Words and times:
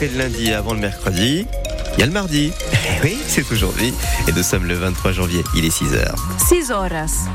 Et 0.00 0.06
le 0.06 0.18
lundi 0.18 0.52
avant 0.52 0.74
le 0.74 0.78
mercredi, 0.78 1.44
il 1.94 1.98
y 1.98 2.02
a 2.04 2.06
le 2.06 2.12
mardi. 2.12 2.52
Oui, 3.02 3.18
c'est 3.26 3.50
aujourd'hui. 3.50 3.92
Et 4.28 4.32
nous 4.32 4.44
sommes 4.44 4.64
le 4.64 4.74
23 4.74 5.10
janvier, 5.10 5.42
il 5.56 5.64
est 5.64 5.76
6h. 5.76 6.14
6 6.38 6.70
horas. 6.70 7.26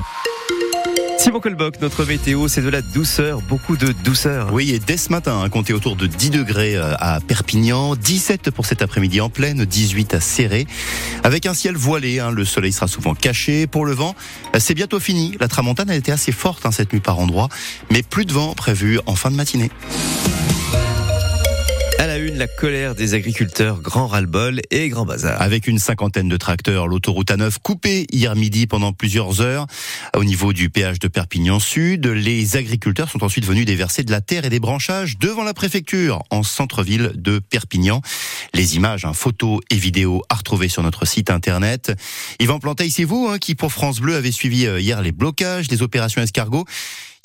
Simon 1.20 1.42
Colboc, 1.42 1.82
notre 1.82 2.06
météo, 2.06 2.48
c'est 2.48 2.62
de 2.62 2.70
la 2.70 2.82
douceur, 2.82 3.42
beaucoup 3.42 3.76
de 3.76 3.92
douceur. 3.92 4.54
Oui, 4.54 4.72
et 4.72 4.80
dès 4.80 4.96
ce 4.96 5.12
matin, 5.12 5.42
hein, 5.44 5.50
comptez 5.50 5.74
autour 5.74 5.98
de 5.98 6.08
10 6.08 6.30
degrés 6.30 6.78
euh, 6.78 6.96
à 7.00 7.20
Perpignan, 7.20 7.98
17 7.98 8.50
pour 8.52 8.66
cet 8.66 8.82
après-midi 8.82 9.20
en 9.20 9.30
pleine, 9.30 9.66
18 9.66 10.14
à 10.14 10.22
Serré. 10.22 10.66
Avec 11.26 11.46
un 11.46 11.54
ciel 11.54 11.76
voilé, 11.76 12.22
hein, 12.22 12.32
le 12.32 12.46
soleil 12.46 12.72
sera 12.72 12.88
souvent 12.88 13.14
caché. 13.14 13.68
Pour 13.68 13.86
le 13.86 13.92
vent, 13.92 14.16
euh, 14.56 14.60
c'est 14.60 14.74
bientôt 14.74 15.02
fini. 15.02 15.36
La 15.42 15.50
tramontane 15.50 15.90
a 15.90 15.96
été 15.96 16.14
assez 16.14 16.32
forte 16.32 16.66
hein, 16.66 16.72
cette 16.72 16.94
nuit 16.94 17.02
par 17.02 17.20
endroit, 17.20 17.50
mais 17.92 18.04
plus 18.04 18.24
de 18.24 18.32
vent 18.32 18.54
prévu 18.54 19.02
en 19.06 19.16
fin 19.16 19.32
de 19.32 19.36
matinée. 19.36 19.70
La 22.32 22.48
colère 22.48 22.96
des 22.96 23.16
agriculteurs, 23.16 23.82
grand 23.82 24.08
ras-le-bol 24.08 24.62
et 24.72 24.88
grand 24.88 25.06
bazar. 25.06 25.42
Avec 25.42 25.68
une 25.68 25.78
cinquantaine 25.78 26.30
de 26.30 26.38
tracteurs, 26.38 26.88
l'autoroute 26.88 27.30
A9 27.30 27.58
coupée 27.62 28.06
hier 28.12 28.36
midi 28.36 28.66
pendant 28.66 28.94
plusieurs 28.94 29.42
heures 29.42 29.68
au 30.16 30.24
niveau 30.24 30.54
du 30.54 30.70
péage 30.70 31.00
de 31.00 31.08
Perpignan 31.10 31.60
Sud. 31.60 32.08
Les 32.08 32.56
agriculteurs 32.56 33.10
sont 33.10 33.24
ensuite 33.24 33.46
venus 33.46 33.66
déverser 33.66 34.04
de 34.04 34.12
la 34.12 34.22
terre 34.22 34.46
et 34.46 34.50
des 34.50 34.62
branchages 34.62 35.18
devant 35.18 35.44
la 35.44 35.54
préfecture 35.54 36.24
en 36.30 36.44
centre-ville 36.44 37.12
de 37.16 37.40
Perpignan. 37.40 38.02
Les 38.54 38.76
images, 38.78 39.04
hein, 39.04 39.14
photos 39.14 39.60
et 39.70 39.76
vidéos 39.76 40.24
à 40.30 40.36
retrouver 40.36 40.70
sur 40.70 40.84
notre 40.84 41.06
site 41.06 41.30
internet. 41.30 41.92
Yvan 42.40 42.60
Planteil, 42.60 42.92
c'est 42.92 43.04
vous 43.04 43.28
hein, 43.30 43.38
qui 43.38 43.56
pour 43.56 43.72
France 43.72 44.00
Bleu 44.00 44.16
avez 44.16 44.32
suivi 44.32 44.66
euh, 44.66 44.80
hier 44.80 45.02
les 45.02 45.12
blocages 45.12 45.68
des 45.68 45.82
opérations 45.82 46.22
escargots. 46.22 46.66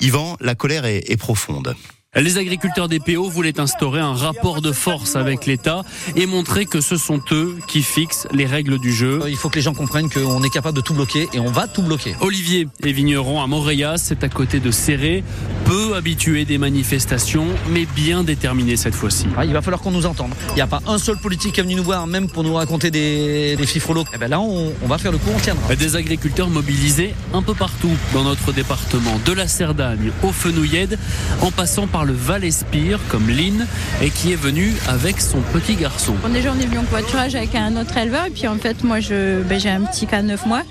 Yvan, 0.01 0.35
la 0.41 0.55
colère 0.55 0.85
est 0.85 1.17
profonde. 1.17 1.75
Les 2.15 2.39
agriculteurs 2.39 2.87
des 2.87 2.99
PO 2.99 3.29
voulaient 3.29 3.59
instaurer 3.59 3.99
un 3.99 4.13
rapport 4.13 4.63
de 4.63 4.71
force 4.71 5.15
avec 5.15 5.45
l'État 5.45 5.83
et 6.15 6.25
montrer 6.25 6.65
que 6.65 6.81
ce 6.81 6.97
sont 6.97 7.21
eux 7.31 7.59
qui 7.67 7.83
fixent 7.83 8.27
les 8.33 8.47
règles 8.47 8.79
du 8.79 8.91
jeu. 8.91 9.19
Il 9.27 9.35
faut 9.35 9.49
que 9.49 9.57
les 9.57 9.61
gens 9.61 9.75
comprennent 9.75 10.09
qu'on 10.09 10.41
est 10.41 10.49
capable 10.49 10.75
de 10.75 10.81
tout 10.81 10.95
bloquer 10.95 11.29
et 11.33 11.39
on 11.39 11.51
va 11.51 11.67
tout 11.67 11.83
bloquer. 11.83 12.15
Olivier 12.21 12.67
est 12.83 12.91
vigneron 12.91 13.43
à 13.43 13.45
Montréas, 13.45 13.97
c'est 13.97 14.23
à 14.23 14.29
côté 14.29 14.59
de 14.59 14.71
Serré, 14.71 15.23
peu 15.69 15.95
habitué 15.95 16.45
des 16.45 16.57
manifestations, 16.57 17.45
mais 17.69 17.85
bien 17.95 18.23
déterminé 18.23 18.75
cette 18.75 18.95
fois-ci. 18.95 19.27
Ah, 19.37 19.45
il 19.45 19.53
va 19.53 19.61
falloir 19.61 19.81
qu'on 19.81 19.91
nous 19.91 20.07
entende. 20.07 20.31
Il 20.49 20.55
n'y 20.55 20.61
a 20.61 20.67
pas 20.67 20.81
un 20.87 20.97
seul 20.97 21.17
politique 21.17 21.53
qui 21.53 21.59
est 21.59 21.63
venu 21.63 21.75
nous 21.75 21.83
voir, 21.83 22.07
même 22.07 22.27
pour 22.27 22.43
nous 22.43 22.55
raconter 22.55 22.89
des, 22.89 23.55
des 23.55 23.65
fifrolos. 23.67 24.03
Et 24.15 24.17
ben 24.17 24.31
là, 24.31 24.39
on, 24.39 24.73
on, 24.83 24.87
va 24.87 24.97
faire 24.97 25.11
le 25.11 25.19
coup, 25.19 25.29
on 25.31 25.39
tiendra. 25.39 25.75
Des 25.75 25.95
agriculteurs 25.95 26.49
mobilisés 26.49 27.13
un 27.35 27.43
peu 27.43 27.53
partout 27.53 27.91
dans 28.15 28.23
notre 28.23 28.51
département, 28.51 29.19
de 29.23 29.31
la 29.31 29.47
Cerdagne 29.47 30.11
au 30.23 30.31
Fenouillède, 30.31 30.97
en 31.41 31.51
passant 31.51 31.85
par 31.85 32.03
le 32.03 32.13
Val-Espire, 32.13 32.99
comme 33.07 33.29
Lynn, 33.29 33.67
et 34.01 34.09
qui 34.09 34.31
est 34.31 34.41
venu 34.41 34.73
avec 34.87 35.21
son 35.21 35.41
petit 35.53 35.75
garçon. 35.75 36.15
Bon, 36.23 36.33
déjà, 36.33 36.51
on 36.51 36.59
est 36.59 36.65
venu 36.65 36.79
en 36.79 36.83
covoiturage 36.83 37.35
avec 37.35 37.53
un 37.53 37.79
autre 37.79 37.95
éleveur, 37.95 38.25
et 38.25 38.31
puis 38.31 38.47
en 38.47 38.57
fait, 38.57 38.83
moi, 38.83 39.01
je, 39.01 39.43
ben, 39.43 39.59
j'ai 39.59 39.69
un 39.69 39.81
petit 39.81 40.07
cas 40.07 40.23
de 40.23 40.29
9 40.29 40.47
mois, 40.47 40.63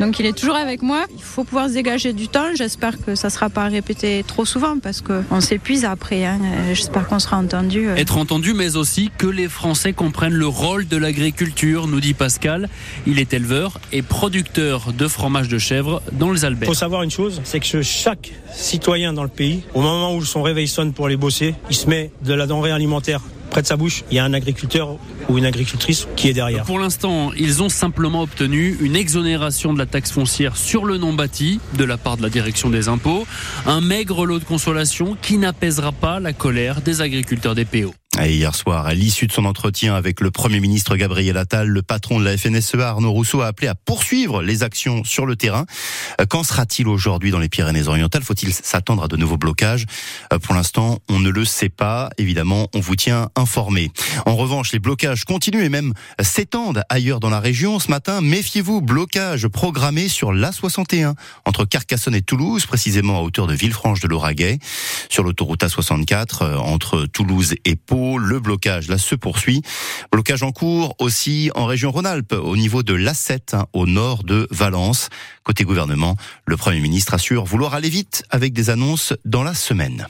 donc 0.00 0.18
il 0.18 0.26
est 0.26 0.36
toujours 0.36 0.56
avec 0.56 0.82
moi. 0.82 1.04
Il 1.14 1.22
faut 1.22 1.44
pouvoir 1.44 1.68
se 1.68 1.74
dégager 1.74 2.12
du 2.12 2.28
temps. 2.28 2.54
J'espère 2.54 3.02
que 3.04 3.14
ça 3.14 3.28
ne 3.28 3.32
sera 3.32 3.50
pas 3.50 3.64
répété 3.64 4.24
trop 4.26 4.44
souvent, 4.44 4.78
parce 4.78 5.00
qu'on 5.00 5.40
s'épuise 5.40 5.84
après. 5.84 6.24
Hein. 6.24 6.38
J'espère 6.72 7.06
qu'on 7.08 7.18
sera 7.18 7.36
entendu. 7.36 7.88
Être 7.96 8.18
entendu, 8.18 8.54
mais 8.54 8.76
aussi 8.76 9.10
que 9.16 9.26
les 9.26 9.48
Français 9.48 9.92
comprennent 9.92 10.34
le 10.34 10.46
rôle 10.46 10.86
de 10.86 10.96
l'agriculture, 10.96 11.86
nous 11.86 12.00
dit 12.00 12.14
Pascal. 12.14 12.68
Il 13.06 13.18
est 13.18 13.32
éleveur 13.34 13.80
et 13.92 14.02
producteur 14.02 14.92
de 14.92 15.08
fromage 15.08 15.48
de 15.48 15.58
chèvre 15.58 16.02
dans 16.12 16.32
les 16.32 16.44
Alpes. 16.44 16.58
Il 16.62 16.66
faut 16.66 16.74
savoir 16.74 17.02
une 17.02 17.10
chose, 17.10 17.40
c'est 17.44 17.60
que 17.60 17.82
chaque 17.82 18.32
citoyen 18.54 19.12
dans 19.12 19.22
le 19.22 19.28
pays, 19.28 19.62
au 19.74 19.80
moment 19.80 20.14
où 20.14 20.24
son 20.24 20.42
réveil 20.42 20.68
sonne 20.68 20.92
pour 20.92 21.06
aller 21.06 21.16
bosser, 21.16 21.54
il 21.70 21.76
se 21.76 21.88
met 21.88 22.10
de 22.24 22.34
la 22.34 22.46
denrée 22.46 22.70
alimentaire 22.70 23.20
près 23.56 23.62
de 23.62 23.66
sa 23.68 23.78
bouche, 23.78 24.04
il 24.10 24.16
y 24.16 24.18
a 24.18 24.24
un 24.26 24.34
agriculteur 24.34 24.98
ou 25.30 25.38
une 25.38 25.46
agricultrice 25.46 26.06
qui 26.14 26.28
est 26.28 26.34
derrière. 26.34 26.64
Pour 26.64 26.78
l'instant, 26.78 27.32
ils 27.38 27.62
ont 27.62 27.70
simplement 27.70 28.20
obtenu 28.20 28.76
une 28.82 28.94
exonération 28.94 29.72
de 29.72 29.78
la 29.78 29.86
taxe 29.86 30.12
foncière 30.12 30.58
sur 30.58 30.84
le 30.84 30.98
non 30.98 31.14
bâti 31.14 31.58
de 31.78 31.84
la 31.84 31.96
part 31.96 32.18
de 32.18 32.22
la 32.22 32.28
direction 32.28 32.68
des 32.68 32.88
impôts, 32.88 33.26
un 33.64 33.80
maigre 33.80 34.26
lot 34.26 34.40
de 34.40 34.44
consolation 34.44 35.16
qui 35.22 35.38
n'apaisera 35.38 35.92
pas 35.92 36.20
la 36.20 36.34
colère 36.34 36.82
des 36.82 37.00
agriculteurs 37.00 37.54
des 37.54 37.64
PO. 37.64 37.94
Et 38.22 38.34
hier 38.34 38.54
soir, 38.54 38.86
à 38.86 38.94
l'issue 38.94 39.26
de 39.26 39.32
son 39.32 39.44
entretien 39.44 39.94
avec 39.94 40.20
le 40.20 40.30
Premier 40.30 40.58
ministre 40.58 40.96
Gabriel 40.96 41.36
Attal, 41.36 41.68
le 41.68 41.82
patron 41.82 42.18
de 42.18 42.24
la 42.24 42.36
FNSEA, 42.36 42.88
Arnaud 42.88 43.12
Rousseau, 43.12 43.42
a 43.42 43.46
appelé 43.46 43.68
à 43.68 43.74
poursuivre 43.74 44.42
les 44.42 44.62
actions 44.62 45.04
sur 45.04 45.26
le 45.26 45.36
terrain. 45.36 45.66
Qu'en 46.30 46.42
sera-t-il 46.42 46.88
aujourd'hui 46.88 47.30
dans 47.30 47.38
les 47.38 47.48
Pyrénées-Orientales? 47.48 48.22
Faut-il 48.22 48.52
s'attendre 48.52 49.04
à 49.04 49.08
de 49.08 49.16
nouveaux 49.16 49.36
blocages? 49.36 49.84
Pour 50.42 50.54
l'instant, 50.54 50.98
on 51.08 51.18
ne 51.18 51.28
le 51.28 51.44
sait 51.44 51.68
pas. 51.68 52.08
Évidemment, 52.16 52.68
on 52.74 52.80
vous 52.80 52.96
tient 52.96 53.28
informé. 53.36 53.90
En 54.24 54.34
revanche, 54.34 54.72
les 54.72 54.78
blocages 54.78 55.24
continuent 55.24 55.64
et 55.64 55.68
même 55.68 55.92
s'étendent 56.20 56.82
ailleurs 56.88 57.20
dans 57.20 57.30
la 57.30 57.40
région. 57.40 57.78
Ce 57.78 57.90
matin, 57.90 58.22
méfiez-vous, 58.22 58.80
blocage 58.80 59.46
programmé 59.48 60.08
sur 60.08 60.32
l'A61 60.32 61.14
entre 61.44 61.64
Carcassonne 61.64 62.14
et 62.14 62.22
Toulouse, 62.22 62.64
précisément 62.64 63.18
à 63.18 63.20
hauteur 63.20 63.46
de 63.46 63.54
Villefranche 63.54 64.00
de 64.00 64.08
l'Auragais. 64.08 64.58
Sur 65.10 65.22
l'autoroute 65.22 65.62
A64 65.62 66.56
entre 66.56 67.04
Toulouse 67.06 67.54
et 67.64 67.76
Pau, 67.76 68.05
le 68.14 68.38
blocage 68.40 68.88
là 68.88 68.98
se 68.98 69.14
poursuit. 69.14 69.62
Blocage 70.12 70.42
en 70.42 70.52
cours 70.52 70.94
aussi 70.98 71.50
en 71.54 71.66
région 71.66 71.90
Rhône-Alpes 71.90 72.32
au 72.32 72.56
niveau 72.56 72.82
de 72.82 72.94
l'A7 72.94 73.56
hein, 73.56 73.66
au 73.72 73.86
nord 73.86 74.22
de 74.22 74.46
Valence. 74.50 75.08
Côté 75.42 75.64
gouvernement, 75.64 76.16
le 76.46 76.56
Premier 76.56 76.80
ministre 76.80 77.14
assure 77.14 77.44
vouloir 77.44 77.74
aller 77.74 77.90
vite 77.90 78.24
avec 78.30 78.52
des 78.52 78.70
annonces 78.70 79.12
dans 79.24 79.42
la 79.42 79.54
semaine. 79.54 80.06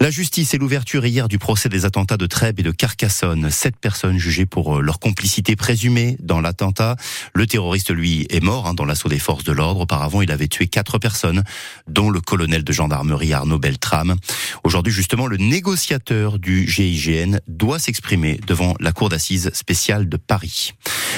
La 0.00 0.10
justice 0.10 0.52
et 0.52 0.58
l'ouverture 0.58 1.06
hier 1.06 1.28
du 1.28 1.38
procès 1.38 1.68
des 1.68 1.84
attentats 1.84 2.16
de 2.16 2.26
Trèbes 2.26 2.60
et 2.60 2.62
de 2.62 2.70
Carcassonne. 2.70 3.50
Sept 3.50 3.76
personnes 3.76 4.18
jugées 4.18 4.44
pour 4.44 4.82
leur 4.82 4.98
complicité 4.98 5.56
présumée 5.56 6.16
dans 6.20 6.40
l'attentat. 6.40 6.96
Le 7.34 7.46
terroriste, 7.46 7.90
lui, 7.90 8.26
est 8.28 8.42
mort 8.42 8.66
hein, 8.66 8.74
dans 8.74 8.84
l'assaut 8.84 9.08
des 9.08 9.18
forces 9.18 9.44
de 9.44 9.52
l'ordre. 9.52 9.82
Auparavant, 9.82 10.22
il 10.22 10.30
avait 10.30 10.48
tué 10.48 10.66
quatre 10.66 10.98
personnes, 10.98 11.44
dont 11.88 12.10
le 12.10 12.20
colonel 12.20 12.64
de 12.64 12.72
gendarmerie 12.72 13.32
Arnaud 13.32 13.58
Beltrame. 13.58 14.16
Aujourd'hui, 14.64 14.92
justement, 14.92 15.26
le 15.26 15.38
négociateur 15.38 16.38
du 16.38 16.68
GIGN 16.68 17.25
doit 17.46 17.78
s'exprimer 17.78 18.40
devant 18.46 18.74
la 18.80 18.92
cour 18.92 19.08
d'assises 19.08 19.50
spéciale 19.52 20.08
de 20.08 20.16
Paris. 20.16 20.72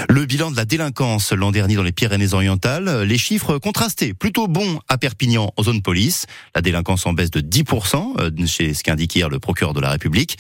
Le 0.09 0.26
bilan 0.26 0.50
de 0.50 0.56
la 0.56 0.64
délinquance 0.64 1.32
l'an 1.32 1.50
dernier 1.50 1.75
dans 1.75 1.82
les 1.82 1.92
Pyrénées-Orientales, 1.92 3.03
les 3.03 3.19
chiffres 3.19 3.59
contrastés, 3.59 4.14
plutôt 4.14 4.47
bons 4.47 4.81
à 4.88 4.97
Perpignan 4.98 5.53
en 5.56 5.62
zone 5.62 5.82
police. 5.82 6.26
La 6.54 6.62
délinquance 6.62 7.06
en 7.06 7.12
baisse 7.12 7.31
de 7.31 7.41
10%, 7.41 8.47
c'est 8.47 8.75
ce 8.75 8.84
qu'indique 8.84 9.16
hier 9.16 9.28
le 9.28 9.38
procureur 9.41 9.75
de 9.75 9.81
la 9.81 9.91
République. 9.91 10.38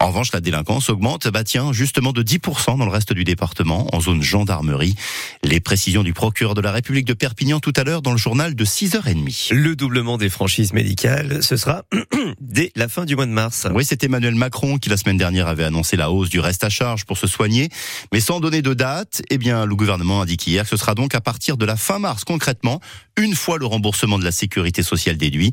En 0.00 0.08
revanche, 0.08 0.32
la 0.32 0.40
délinquance 0.40 0.88
augmente, 0.88 1.28
bah 1.28 1.44
tiens, 1.44 1.72
justement 1.72 2.12
de 2.12 2.22
10% 2.22 2.78
dans 2.78 2.84
le 2.84 2.90
reste 2.90 3.12
du 3.12 3.24
département, 3.24 3.94
en 3.94 4.00
zone 4.00 4.22
gendarmerie. 4.22 4.94
Les 5.42 5.60
précisions 5.60 6.02
du 6.02 6.12
procureur 6.12 6.54
de 6.54 6.60
la 6.60 6.72
République 6.72 7.06
de 7.06 7.14
Perpignan 7.14 7.60
tout 7.60 7.72
à 7.76 7.84
l'heure 7.84 8.02
dans 8.02 8.12
le 8.12 8.18
journal 8.18 8.54
de 8.54 8.64
6h30. 8.64 9.52
Le 9.52 9.76
doublement 9.76 10.18
des 10.18 10.28
franchises 10.30 10.72
médicales, 10.72 11.42
ce 11.42 11.56
sera 11.56 11.84
dès 12.40 12.72
la 12.76 12.88
fin 12.88 13.04
du 13.04 13.16
mois 13.16 13.26
de 13.26 13.32
mars. 13.32 13.66
Oui, 13.74 13.84
c'est 13.84 14.02
Emmanuel 14.04 14.34
Macron 14.34 14.78
qui 14.78 14.88
la 14.88 14.96
semaine 14.96 15.18
dernière 15.18 15.48
avait 15.48 15.64
annoncé 15.64 15.96
la 15.96 16.10
hausse 16.10 16.30
du 16.30 16.40
reste 16.40 16.64
à 16.64 16.70
charge 16.70 17.04
pour 17.04 17.18
se 17.18 17.26
soigner, 17.26 17.68
mais 18.12 18.20
sans 18.20 18.40
donner 18.40 18.62
de 18.62 18.74
date. 18.74 18.93
Eh 19.30 19.38
bien, 19.38 19.66
le 19.66 19.74
gouvernement 19.74 20.22
indique 20.22 20.46
hier 20.46 20.64
que 20.64 20.68
ce 20.70 20.76
sera 20.76 20.94
donc 20.94 21.14
à 21.14 21.20
partir 21.20 21.56
de 21.56 21.64
la 21.64 21.76
fin 21.76 21.98
mars, 21.98 22.24
concrètement, 22.24 22.80
une 23.16 23.34
fois 23.34 23.58
le 23.58 23.66
remboursement 23.66 24.18
de 24.18 24.24
la 24.24 24.32
sécurité 24.32 24.82
sociale 24.82 25.16
déduit. 25.16 25.50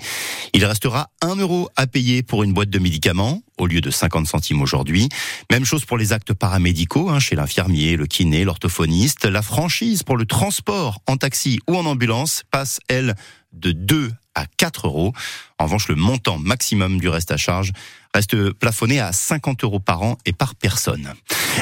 Il 0.54 0.66
restera 0.66 1.10
un 1.22 1.36
euro 1.36 1.70
à 1.76 1.88
payer 1.88 2.24
pour 2.24 2.44
une 2.44 2.54
boîte 2.54 2.70
de 2.70 2.80
médicaments 2.80 3.42
au 3.58 3.68
lieu 3.68 3.82
de 3.82 3.92
50 3.92 4.28
centimes 4.28 4.62
aujourd'hui. 4.62 5.10
Même 5.52 5.66
chose 5.66 5.86
pour 5.86 5.98
les 5.98 6.14
actes 6.14 6.34
paramédicaux, 6.34 7.10
hein, 7.10 7.20
chez 7.20 7.36
l'infirmier, 7.36 7.96
le 7.96 8.08
kiné, 8.08 8.44
l'orthophoniste. 8.44 9.26
La 9.26 9.42
franchise 9.42 10.04
pour 10.04 10.18
le 10.18 10.26
transport 10.26 11.02
en 11.08 11.18
taxi 11.18 11.60
ou 11.68 11.76
en 11.76 11.86
ambulance 11.86 12.44
passe, 12.50 12.80
elle, 12.88 13.16
de 13.54 13.72
2 13.72 14.12
à 14.36 14.46
4 14.58 14.88
euros. 14.88 15.14
En 15.60 15.66
revanche, 15.66 15.88
le 15.88 15.96
montant 15.96 16.38
maximum 16.38 17.00
du 17.00 17.10
reste 17.10 17.32
à 17.32 17.38
charge 17.38 17.72
reste 18.14 18.52
plafonné 18.54 19.00
à 19.00 19.12
50 19.12 19.64
euros 19.64 19.80
par 19.80 20.02
an 20.04 20.18
et 20.26 20.34
par 20.34 20.56
personne. 20.56 21.14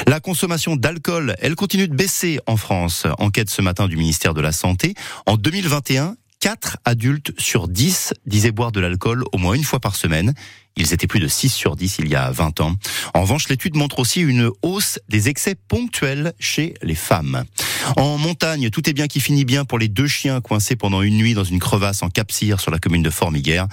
La 0.06 0.20
consommation 0.20 0.76
d'alcool, 0.76 1.36
elle 1.40 1.54
continue 1.54 1.88
de 1.88 1.94
baisser 1.94 2.40
en 2.46 2.56
France. 2.56 3.06
Enquête 3.18 3.50
ce 3.50 3.62
matin 3.62 3.88
du 3.88 3.96
ministère 3.96 4.34
de 4.34 4.40
la 4.40 4.52
Santé. 4.52 4.94
En 5.26 5.36
2021, 5.36 6.16
4 6.40 6.78
adultes 6.84 7.32
sur 7.38 7.68
10 7.68 8.14
disaient 8.26 8.50
boire 8.50 8.72
de 8.72 8.80
l'alcool 8.80 9.24
au 9.32 9.38
moins 9.38 9.54
une 9.54 9.64
fois 9.64 9.78
par 9.78 9.94
semaine. 9.94 10.34
Ils 10.76 10.94
étaient 10.94 11.06
plus 11.06 11.20
de 11.20 11.28
6 11.28 11.50
sur 11.50 11.76
10 11.76 11.98
il 11.98 12.08
y 12.08 12.14
a 12.14 12.30
20 12.30 12.60
ans. 12.60 12.76
En 13.12 13.22
revanche, 13.22 13.48
l'étude 13.48 13.76
montre 13.76 13.98
aussi 13.98 14.20
une 14.20 14.50
hausse 14.62 14.98
des 15.08 15.28
excès 15.28 15.54
ponctuels 15.54 16.32
chez 16.38 16.74
les 16.82 16.94
femmes. 16.94 17.44
En 17.96 18.18
montagne, 18.18 18.70
tout 18.70 18.88
est 18.88 18.92
bien 18.92 19.06
qui 19.06 19.20
finit 19.20 19.44
bien 19.44 19.64
pour 19.64 19.78
les 19.78 19.88
deux 19.88 20.06
chiens 20.06 20.40
coincés 20.40 20.76
pendant 20.76 21.02
une 21.02 21.16
nuit 21.16 21.34
dans 21.34 21.44
une 21.44 21.58
crevasse 21.58 22.02
en 22.02 22.08
Cap-Cyr 22.08 22.60
sur 22.60 22.70
la 22.70 22.78
commune 22.78 23.02
de 23.02 23.10
Formiguère. 23.10 23.66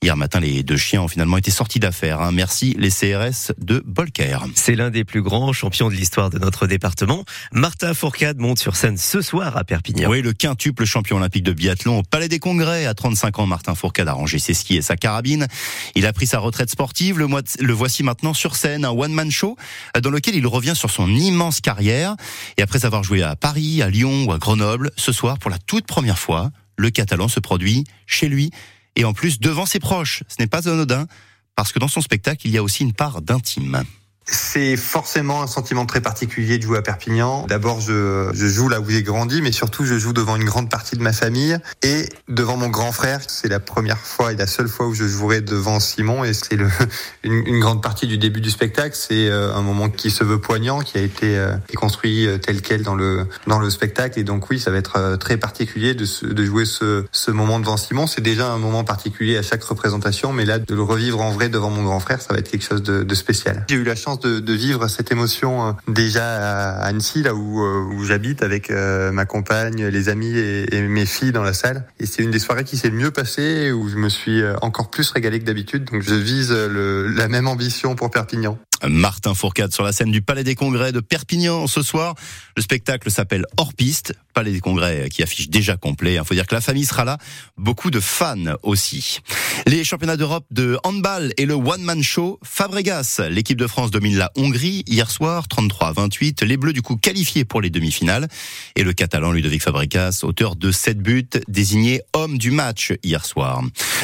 Hier 0.00 0.16
matin, 0.16 0.38
les 0.38 0.62
deux 0.62 0.76
chiens 0.76 1.02
ont 1.02 1.08
finalement 1.08 1.38
été 1.38 1.50
sortis 1.50 1.80
d'affaires. 1.80 2.20
Hein. 2.20 2.30
Merci 2.30 2.76
les 2.78 2.88
CRS 2.88 3.52
de 3.58 3.82
Bolker. 3.84 4.38
C'est 4.54 4.76
l'un 4.76 4.90
des 4.90 5.04
plus 5.04 5.22
grands 5.22 5.52
champions 5.52 5.88
de 5.88 5.94
l'histoire 5.94 6.30
de 6.30 6.38
notre 6.38 6.68
département. 6.68 7.24
Martin 7.50 7.94
Fourcade 7.94 8.38
monte 8.38 8.60
sur 8.60 8.76
scène 8.76 8.96
ce 8.96 9.20
soir 9.20 9.56
à 9.56 9.64
Perpignan. 9.64 10.08
Oui, 10.08 10.22
le 10.22 10.32
quintuple 10.32 10.84
champion 10.84 11.16
olympique 11.16 11.42
de 11.42 11.52
biathlon 11.52 11.98
au 11.98 12.02
Palais 12.04 12.28
des 12.28 12.38
Congrès. 12.38 12.86
À 12.86 12.94
35 12.94 13.40
ans, 13.40 13.46
Martin 13.46 13.74
Fourcade 13.74 14.06
a 14.06 14.12
rangé 14.12 14.38
ses 14.38 14.54
skis 14.54 14.76
et 14.76 14.82
sa 14.82 14.96
carabine. 14.96 15.48
Il 15.96 16.06
a 16.06 16.12
pris 16.12 16.28
sa 16.28 16.38
retraite 16.38 16.70
sportive. 16.70 17.18
Le, 17.18 17.26
le 17.58 17.72
voici 17.72 18.04
maintenant 18.04 18.34
sur 18.34 18.54
scène, 18.54 18.84
un 18.84 18.92
one-man 18.92 19.32
show 19.32 19.56
dans 20.00 20.10
lequel 20.10 20.36
il 20.36 20.46
revient 20.46 20.76
sur 20.76 20.92
son 20.92 21.08
immense 21.08 21.60
carrière. 21.60 22.14
Et 22.56 22.62
après 22.62 22.84
avoir 22.84 23.02
joué 23.02 23.24
à 23.24 23.34
Paris, 23.34 23.82
à 23.82 23.90
Lyon 23.90 24.26
ou 24.26 24.32
à 24.32 24.38
Grenoble, 24.38 24.92
ce 24.94 25.10
soir, 25.10 25.40
pour 25.40 25.50
la 25.50 25.58
toute 25.58 25.88
première 25.88 26.20
fois, 26.20 26.52
le 26.76 26.90
Catalan 26.90 27.26
se 27.26 27.40
produit 27.40 27.82
chez 28.06 28.28
lui 28.28 28.52
et 28.98 29.04
en 29.04 29.14
plus 29.14 29.40
devant 29.40 29.64
ses 29.64 29.78
proches. 29.78 30.24
Ce 30.28 30.34
n'est 30.40 30.48
pas 30.48 30.68
anodin 30.68 31.06
parce 31.54 31.72
que 31.72 31.78
dans 31.78 31.88
son 31.88 32.02
spectacle, 32.02 32.46
il 32.46 32.50
y 32.52 32.58
a 32.58 32.62
aussi 32.62 32.82
une 32.82 32.92
part 32.92 33.22
d'intime. 33.22 33.84
C'est 34.30 34.76
forcément 34.76 35.42
un 35.42 35.46
sentiment 35.46 35.86
très 35.86 36.00
particulier 36.00 36.58
de 36.58 36.62
jouer 36.62 36.78
à 36.78 36.82
Perpignan. 36.82 37.46
D'abord, 37.46 37.80
je, 37.80 38.30
je, 38.34 38.46
joue 38.46 38.68
là 38.68 38.80
où 38.80 38.88
j'ai 38.88 39.02
grandi, 39.02 39.40
mais 39.40 39.52
surtout, 39.52 39.86
je 39.86 39.98
joue 39.98 40.12
devant 40.12 40.36
une 40.36 40.44
grande 40.44 40.68
partie 40.68 40.96
de 40.96 41.02
ma 41.02 41.12
famille 41.12 41.56
et 41.82 42.08
devant 42.28 42.56
mon 42.56 42.68
grand 42.68 42.92
frère. 42.92 43.20
C'est 43.26 43.48
la 43.48 43.60
première 43.60 43.98
fois 43.98 44.32
et 44.32 44.36
la 44.36 44.46
seule 44.46 44.68
fois 44.68 44.86
où 44.86 44.94
je 44.94 45.04
jouerai 45.04 45.40
devant 45.40 45.80
Simon 45.80 46.24
et 46.24 46.34
c'est 46.34 46.56
une, 47.22 47.42
une, 47.46 47.58
grande 47.58 47.82
partie 47.82 48.06
du 48.06 48.18
début 48.18 48.40
du 48.40 48.50
spectacle. 48.50 48.94
C'est 48.94 49.28
euh, 49.28 49.54
un 49.54 49.62
moment 49.62 49.88
qui 49.88 50.10
se 50.10 50.24
veut 50.24 50.40
poignant, 50.40 50.80
qui 50.80 50.98
a 50.98 51.02
été 51.02 51.38
euh, 51.38 51.52
construit 51.76 52.26
euh, 52.26 52.36
tel 52.38 52.60
quel 52.60 52.82
dans 52.82 52.94
le 52.94 53.26
dans 53.46 53.58
le 53.58 53.70
spectacle. 53.70 54.18
Et 54.18 54.24
donc 54.24 54.50
oui, 54.50 54.60
ça 54.60 54.70
va 54.70 54.76
être 54.76 55.16
très 55.16 55.38
particulier 55.38 55.94
de, 55.94 56.06
de 56.26 56.44
jouer 56.44 56.66
ce, 56.66 57.04
ce 57.12 57.30
moment 57.30 57.60
devant 57.60 57.76
Simon. 57.76 58.06
C'est 58.06 58.20
déjà 58.20 58.50
un 58.50 58.58
moment 58.58 58.84
particulier 58.84 59.38
à 59.38 59.42
chaque 59.42 59.64
représentation, 59.64 60.32
mais 60.32 60.44
là, 60.44 60.58
de 60.58 60.74
le 60.74 60.82
revivre 60.82 61.20
en 61.20 61.30
vrai 61.30 61.48
devant 61.48 61.70
mon 61.70 61.82
grand 61.82 62.00
frère, 62.00 62.20
ça 62.20 62.34
va 62.34 62.40
être 62.40 62.50
quelque 62.50 62.64
chose 62.64 62.82
de, 62.82 63.02
de 63.02 63.14
spécial. 63.14 63.64
J'ai 63.68 63.76
eu 63.76 63.84
la 63.84 63.96
chance 63.96 64.17
de, 64.18 64.40
de, 64.40 64.52
vivre 64.52 64.88
cette 64.88 65.10
émotion 65.12 65.68
euh, 65.68 65.72
déjà 65.88 66.78
à 66.80 66.86
Annecy, 66.86 67.22
là 67.22 67.34
où, 67.34 67.62
euh, 67.62 67.84
où 67.94 68.04
j'habite, 68.04 68.42
avec 68.42 68.70
euh, 68.70 69.12
ma 69.12 69.24
compagne, 69.24 69.86
les 69.86 70.08
amis 70.08 70.36
et, 70.36 70.74
et, 70.74 70.82
mes 70.82 71.06
filles 71.06 71.32
dans 71.32 71.42
la 71.42 71.52
salle. 71.52 71.86
Et 72.00 72.06
c'est 72.06 72.22
une 72.22 72.30
des 72.30 72.38
soirées 72.38 72.64
qui 72.64 72.76
s'est 72.76 72.90
le 72.90 72.96
mieux 72.96 73.10
passée, 73.10 73.72
où 73.72 73.88
je 73.88 73.96
me 73.96 74.08
suis 74.08 74.42
encore 74.62 74.90
plus 74.90 75.10
régalé 75.10 75.40
que 75.40 75.44
d'habitude. 75.44 75.84
Donc 75.90 76.02
je 76.02 76.14
vise 76.14 76.52
le, 76.52 77.08
la 77.08 77.28
même 77.28 77.48
ambition 77.48 77.94
pour 77.94 78.10
Perpignan. 78.10 78.58
Martin 78.86 79.34
Fourcade 79.34 79.72
sur 79.72 79.84
la 79.84 79.92
scène 79.92 80.10
du 80.10 80.22
Palais 80.22 80.44
des 80.44 80.54
Congrès 80.54 80.92
de 80.92 81.00
Perpignan 81.00 81.66
ce 81.66 81.82
soir. 81.82 82.14
Le 82.56 82.62
spectacle 82.62 83.10
s'appelle 83.10 83.44
Hors 83.56 83.74
Piste. 83.74 84.14
Palais 84.34 84.52
des 84.52 84.60
Congrès 84.60 85.08
qui 85.08 85.22
affiche 85.22 85.48
déjà 85.48 85.76
complet. 85.76 86.14
Il 86.14 86.24
faut 86.24 86.34
dire 86.34 86.46
que 86.46 86.54
la 86.54 86.60
famille 86.60 86.84
sera 86.84 87.04
là. 87.04 87.18
Beaucoup 87.56 87.90
de 87.90 87.98
fans 87.98 88.54
aussi. 88.62 89.18
Les 89.66 89.82
championnats 89.82 90.16
d'Europe 90.16 90.46
de 90.50 90.78
handball 90.84 91.32
et 91.36 91.46
le 91.46 91.54
one-man 91.54 92.02
show 92.02 92.38
Fabregas. 92.44 93.20
L'équipe 93.30 93.58
de 93.58 93.66
France 93.66 93.90
domine 93.90 94.16
la 94.16 94.30
Hongrie 94.36 94.84
hier 94.86 95.10
soir, 95.10 95.48
33 95.48 95.92
28. 95.92 96.42
Les 96.42 96.56
Bleus 96.56 96.72
du 96.72 96.82
coup 96.82 96.96
qualifiés 96.96 97.44
pour 97.44 97.60
les 97.60 97.70
demi-finales. 97.70 98.28
Et 98.76 98.84
le 98.84 98.92
Catalan 98.92 99.32
Ludovic 99.32 99.62
Fabregas, 99.62 100.20
auteur 100.22 100.54
de 100.54 100.70
7 100.70 100.98
buts, 100.98 101.28
désigné 101.48 102.02
homme 102.12 102.38
du 102.38 102.50
match 102.50 102.92
hier 103.02 103.24
soir. 103.24 103.62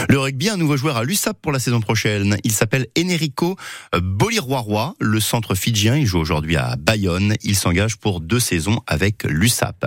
Le 0.09 0.19
rugby, 0.19 0.49
un 0.49 0.57
nouveau 0.57 0.77
joueur 0.77 0.97
à 0.97 1.05
l'USAP 1.05 1.41
pour 1.41 1.53
la 1.53 1.59
saison 1.59 1.81
prochaine. 1.81 2.39
Il 2.43 2.53
s'appelle 2.53 2.87
Enrico 2.99 3.57
Le 4.99 5.21
centre 5.21 5.55
fidjien. 5.55 5.97
Il 5.97 6.07
joue 6.07 6.19
aujourd'hui 6.19 6.57
à 6.57 6.77
Bayonne. 6.77 7.35
Il 7.43 7.55
s'engage 7.55 7.97
pour 7.97 8.21
deux 8.21 8.41
saisons 8.41 8.81
avec 8.87 9.25
l'USAP. 9.25 9.87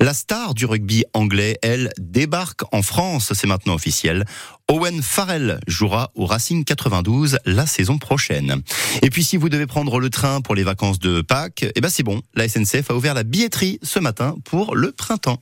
La 0.00 0.14
star 0.14 0.54
du 0.54 0.66
rugby 0.66 1.04
anglais, 1.12 1.58
elle, 1.62 1.92
débarque 1.98 2.62
en 2.72 2.82
France. 2.82 3.32
C'est 3.34 3.46
maintenant 3.46 3.74
officiel. 3.74 4.24
Owen 4.68 5.00
Farrell 5.00 5.60
jouera 5.68 6.10
au 6.16 6.26
Racing 6.26 6.64
92 6.64 7.38
la 7.44 7.66
saison 7.66 7.98
prochaine. 7.98 8.62
Et 9.02 9.10
puis 9.10 9.22
si 9.22 9.36
vous 9.36 9.48
devez 9.48 9.66
prendre 9.66 10.00
le 10.00 10.10
train 10.10 10.40
pour 10.40 10.56
les 10.56 10.64
vacances 10.64 10.98
de 10.98 11.20
Pâques, 11.20 11.64
eh 11.74 11.80
ben 11.80 11.88
c'est 11.88 12.02
bon, 12.02 12.20
la 12.34 12.48
SNCF 12.48 12.90
a 12.90 12.94
ouvert 12.94 13.14
la 13.14 13.22
billetterie 13.22 13.78
ce 13.82 14.00
matin 14.00 14.34
pour 14.44 14.74
le 14.74 14.90
printemps. 14.90 15.40